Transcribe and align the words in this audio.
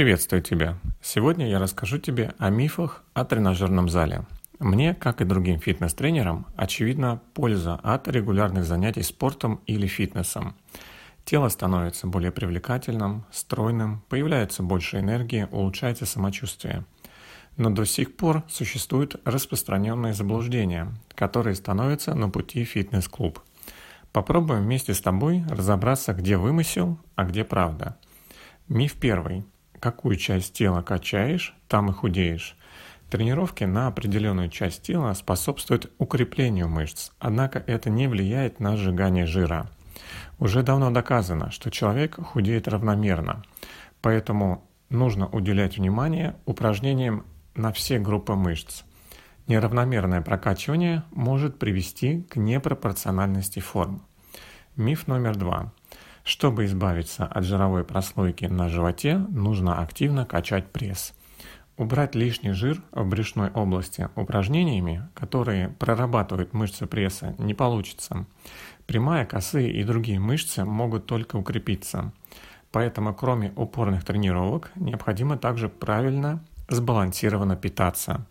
Приветствую 0.00 0.40
тебя! 0.40 0.78
Сегодня 1.02 1.46
я 1.46 1.58
расскажу 1.58 1.98
тебе 1.98 2.32
о 2.38 2.48
мифах 2.48 3.04
о 3.12 3.26
тренажерном 3.26 3.90
зале. 3.90 4.24
Мне, 4.58 4.94
как 4.94 5.20
и 5.20 5.26
другим 5.26 5.60
фитнес-тренерам, 5.60 6.46
очевидна 6.56 7.20
польза 7.34 7.74
от 7.74 8.08
регулярных 8.08 8.64
занятий 8.64 9.02
спортом 9.02 9.60
или 9.66 9.86
фитнесом. 9.86 10.56
Тело 11.26 11.50
становится 11.50 12.06
более 12.06 12.32
привлекательным, 12.32 13.26
стройным, 13.30 14.02
появляется 14.08 14.62
больше 14.62 15.00
энергии, 15.00 15.46
улучшается 15.50 16.06
самочувствие. 16.06 16.86
Но 17.58 17.68
до 17.68 17.84
сих 17.84 18.16
пор 18.16 18.42
существуют 18.48 19.20
распространенные 19.26 20.14
заблуждения, 20.14 20.94
которые 21.14 21.54
становятся 21.56 22.14
на 22.14 22.30
пути 22.30 22.64
фитнес-клуб. 22.64 23.38
Попробуем 24.12 24.62
вместе 24.62 24.94
с 24.94 25.00
тобой 25.02 25.44
разобраться, 25.50 26.14
где 26.14 26.38
вымысел, 26.38 26.98
а 27.16 27.26
где 27.26 27.44
правда. 27.44 27.98
Миф 28.66 28.94
первый– 28.94 29.44
какую 29.80 30.16
часть 30.16 30.52
тела 30.52 30.82
качаешь, 30.82 31.54
там 31.68 31.90
и 31.90 31.92
худеешь. 31.92 32.56
Тренировки 33.10 33.64
на 33.64 33.88
определенную 33.88 34.48
часть 34.50 34.82
тела 34.82 35.12
способствуют 35.14 35.90
укреплению 35.98 36.68
мышц, 36.68 37.10
однако 37.18 37.58
это 37.66 37.90
не 37.90 38.06
влияет 38.06 38.60
на 38.60 38.76
сжигание 38.76 39.26
жира. 39.26 39.68
Уже 40.38 40.62
давно 40.62 40.90
доказано, 40.90 41.50
что 41.50 41.70
человек 41.70 42.14
худеет 42.14 42.68
равномерно, 42.68 43.42
поэтому 44.00 44.64
нужно 44.90 45.26
уделять 45.26 45.76
внимание 45.76 46.36
упражнениям 46.46 47.26
на 47.54 47.72
все 47.72 47.98
группы 47.98 48.34
мышц. 48.34 48.84
Неравномерное 49.48 50.20
прокачивание 50.20 51.02
может 51.10 51.58
привести 51.58 52.22
к 52.22 52.36
непропорциональности 52.36 53.58
форм. 53.58 54.02
Миф 54.76 55.08
номер 55.08 55.36
два. 55.36 55.72
Чтобы 56.24 56.66
избавиться 56.66 57.24
от 57.26 57.44
жировой 57.44 57.84
прослойки 57.84 58.44
на 58.44 58.68
животе, 58.68 59.16
нужно 59.16 59.80
активно 59.80 60.26
качать 60.26 60.70
пресс. 60.70 61.14
Убрать 61.76 62.14
лишний 62.14 62.52
жир 62.52 62.82
в 62.92 63.08
брюшной 63.08 63.50
области 63.50 64.10
упражнениями, 64.14 65.08
которые 65.14 65.70
прорабатывают 65.70 66.52
мышцы 66.52 66.86
пресса, 66.86 67.34
не 67.38 67.54
получится. 67.54 68.26
Прямая, 68.86 69.24
косые 69.24 69.72
и 69.72 69.82
другие 69.82 70.20
мышцы 70.20 70.64
могут 70.64 71.06
только 71.06 71.36
укрепиться. 71.36 72.12
Поэтому 72.70 73.14
кроме 73.14 73.52
упорных 73.56 74.04
тренировок 74.04 74.70
необходимо 74.76 75.38
также 75.38 75.68
правильно, 75.70 76.44
сбалансированно 76.68 77.56
питаться. 77.56 78.26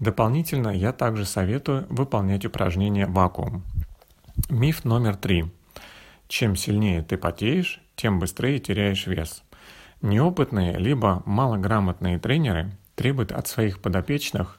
Дополнительно 0.00 0.68
я 0.68 0.92
также 0.92 1.24
советую 1.24 1.86
выполнять 1.88 2.44
упражнения 2.44 3.06
вакуум. 3.06 3.62
Миф 4.50 4.84
номер 4.84 5.16
три. 5.16 5.44
Чем 6.28 6.56
сильнее 6.56 7.02
ты 7.02 7.16
потеешь, 7.16 7.80
тем 7.96 8.18
быстрее 8.18 8.58
теряешь 8.58 9.06
вес. 9.06 9.42
Неопытные 10.02 10.78
либо 10.78 11.22
малограмотные 11.26 12.18
тренеры 12.18 12.72
требуют 12.94 13.32
от 13.32 13.46
своих 13.48 13.80
подопечных 13.80 14.58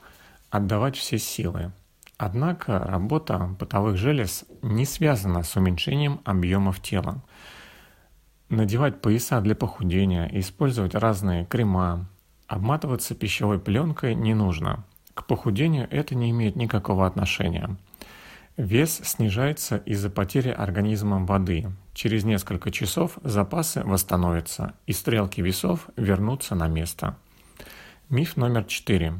отдавать 0.49 0.95
все 0.95 1.17
силы. 1.17 1.71
Однако 2.17 2.79
работа 2.79 3.55
потовых 3.59 3.97
желез 3.97 4.45
не 4.61 4.85
связана 4.85 5.43
с 5.43 5.55
уменьшением 5.55 6.21
объемов 6.23 6.81
тела. 6.81 7.21
Надевать 8.49 9.01
пояса 9.01 9.41
для 9.41 9.55
похудения, 9.55 10.29
использовать 10.31 10.95
разные 10.95 11.45
крема, 11.45 12.09
обматываться 12.47 13.15
пищевой 13.15 13.59
пленкой 13.59 14.15
не 14.15 14.33
нужно. 14.33 14.85
К 15.13 15.25
похудению 15.25 15.87
это 15.91 16.15
не 16.15 16.29
имеет 16.31 16.55
никакого 16.55 17.05
отношения. 17.05 17.75
Вес 18.57 19.01
снижается 19.03 19.75
из-за 19.85 20.09
потери 20.09 20.47
организмом 20.49 21.25
воды. 21.25 21.65
Через 21.93 22.23
несколько 22.23 22.71
часов 22.71 23.17
запасы 23.21 23.83
восстановятся, 23.83 24.75
и 24.87 24.93
стрелки 24.93 25.41
весов 25.41 25.89
вернутся 25.97 26.55
на 26.55 26.69
место. 26.69 27.17
Миф 28.07 28.37
номер 28.37 28.63
четыре. 28.63 29.19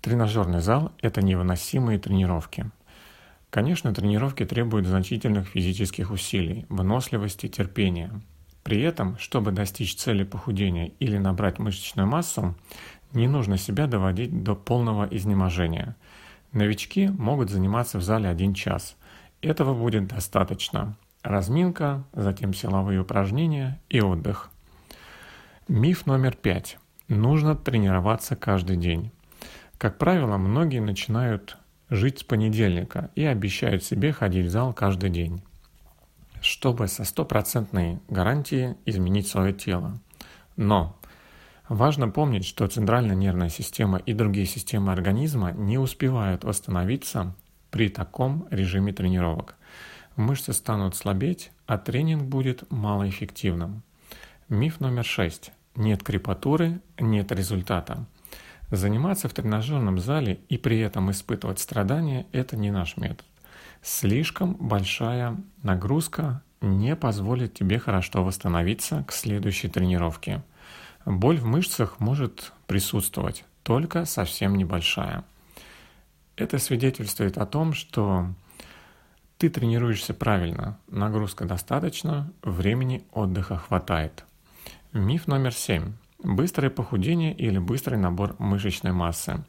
Тренажерный 0.00 0.62
зал– 0.62 0.92
это 1.02 1.20
невыносимые 1.20 1.98
тренировки. 1.98 2.70
Конечно, 3.50 3.92
тренировки 3.92 4.46
требуют 4.46 4.86
значительных 4.86 5.48
физических 5.48 6.10
усилий, 6.10 6.64
выносливости, 6.70 7.48
терпения. 7.48 8.10
При 8.62 8.80
этом, 8.80 9.18
чтобы 9.18 9.52
достичь 9.52 9.96
цели 9.96 10.24
похудения 10.24 10.92
или 11.00 11.18
набрать 11.18 11.58
мышечную 11.58 12.08
массу, 12.08 12.54
не 13.12 13.28
нужно 13.28 13.58
себя 13.58 13.86
доводить 13.86 14.42
до 14.42 14.54
полного 14.54 15.04
изнеможения– 15.04 15.96
Новички 16.52 17.08
могут 17.08 17.50
заниматься 17.50 17.98
в 17.98 18.02
зале 18.02 18.28
один 18.28 18.54
час. 18.54 18.96
Этого 19.40 19.74
будет 19.74 20.08
достаточно. 20.08 20.96
Разминка, 21.22 22.04
затем 22.12 22.54
силовые 22.54 23.00
упражнения 23.00 23.80
и 23.88 24.00
отдых. 24.00 24.50
Миф 25.68 26.06
номер 26.06 26.34
пять. 26.34 26.78
Нужно 27.08 27.54
тренироваться 27.54 28.36
каждый 28.36 28.76
день. 28.76 29.12
Как 29.78 29.98
правило, 29.98 30.36
многие 30.36 30.80
начинают 30.80 31.56
жить 31.88 32.20
с 32.20 32.22
понедельника 32.22 33.10
и 33.14 33.24
обещают 33.24 33.84
себе 33.84 34.12
ходить 34.12 34.46
в 34.46 34.50
зал 34.50 34.72
каждый 34.72 35.10
день, 35.10 35.42
чтобы 36.40 36.88
со 36.88 37.04
стопроцентной 37.04 38.00
гарантией 38.08 38.76
изменить 38.86 39.28
свое 39.28 39.52
тело. 39.52 39.98
Но 40.56 40.96
Важно 41.70 42.08
помнить, 42.08 42.44
что 42.44 42.66
центральная 42.66 43.14
нервная 43.14 43.48
система 43.48 43.98
и 43.98 44.12
другие 44.12 44.44
системы 44.44 44.90
организма 44.90 45.52
не 45.52 45.78
успевают 45.78 46.42
восстановиться 46.42 47.32
при 47.70 47.88
таком 47.88 48.48
режиме 48.50 48.92
тренировок. 48.92 49.54
Мышцы 50.16 50.52
станут 50.52 50.96
слабеть, 50.96 51.52
а 51.68 51.78
тренинг 51.78 52.24
будет 52.24 52.68
малоэффективным. 52.72 53.84
Миф 54.48 54.80
номер 54.80 55.04
шесть. 55.04 55.52
Нет 55.76 56.02
крепатуры, 56.02 56.80
нет 56.98 57.30
результата. 57.30 58.04
Заниматься 58.72 59.28
в 59.28 59.32
тренажерном 59.32 60.00
зале 60.00 60.40
и 60.48 60.58
при 60.58 60.80
этом 60.80 61.12
испытывать 61.12 61.60
страдания– 61.60 62.26
это 62.32 62.56
не 62.56 62.72
наш 62.72 62.96
метод. 62.96 63.24
Слишком 63.80 64.54
большая 64.54 65.36
нагрузка 65.62 66.42
не 66.60 66.96
позволит 66.96 67.54
тебе 67.54 67.78
хорошо 67.78 68.24
восстановиться 68.24 69.04
к 69.06 69.12
следующей 69.12 69.68
тренировке. 69.68 70.42
Боль 71.10 71.38
в 71.38 71.44
мышцах 71.44 71.98
может 71.98 72.52
присутствовать, 72.68 73.44
только 73.64 74.04
совсем 74.04 74.54
небольшая. 74.54 75.24
Это 76.36 76.58
свидетельствует 76.58 77.36
о 77.36 77.46
том, 77.46 77.72
что 77.72 78.28
ты 79.36 79.50
тренируешься 79.50 80.14
правильно, 80.14 80.78
нагрузка 80.86 81.46
достаточно, 81.46 82.32
времени 82.42 83.04
отдыха 83.10 83.56
хватает. 83.56 84.24
Миф 84.92 85.26
номер 85.26 85.52
семь. 85.52 85.94
Быстрое 86.22 86.70
похудение 86.70 87.34
или 87.34 87.58
быстрый 87.58 87.96
набор 87.96 88.36
мышечной 88.38 88.92
массы. 88.92 89.42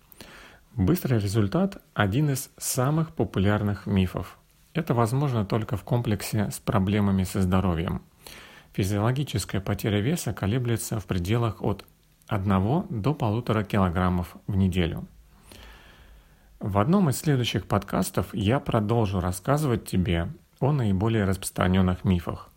Быстрый 0.75 1.19
результат– 1.19 1.79
один 1.93 2.31
из 2.31 2.49
самых 2.57 3.13
популярных 3.13 3.85
мифов. 3.85 4.39
Это 4.73 4.95
возможно 4.95 5.45
только 5.45 5.77
в 5.77 5.83
комплексе 5.83 6.49
с 6.49 6.59
проблемами 6.59 7.23
со 7.23 7.39
здоровьем– 7.41 8.01
Физиологическая 8.73 9.59
потеря 9.59 9.99
веса 9.99 10.33
колеблется 10.33 10.99
в 10.99 11.05
пределах 11.05 11.61
от 11.61 11.85
1 12.27 12.45
до 12.89 13.11
1,5 13.11 13.65
кг 13.65 14.25
в 14.47 14.55
неделю. 14.55 15.05
В 16.59 16.77
одном 16.77 17.09
из 17.09 17.17
следующих 17.17 17.65
подкастов 17.65 18.33
я 18.33 18.59
продолжу 18.59 19.19
рассказывать 19.19 19.85
тебе 19.85 20.29
о 20.59 20.71
наиболее 20.71 21.25
распространенных 21.25 22.05
мифах. 22.05 22.49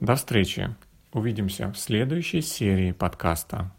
До 0.00 0.16
встречи! 0.16 0.74
Увидимся 1.12 1.72
в 1.72 1.78
следующей 1.78 2.42
серии 2.42 2.92
подкаста. 2.92 3.72